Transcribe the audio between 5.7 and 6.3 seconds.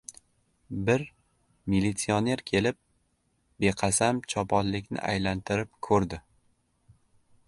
ko‘rdi.